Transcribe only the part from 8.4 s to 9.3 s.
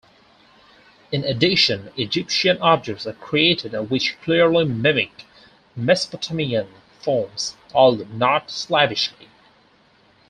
slavishly.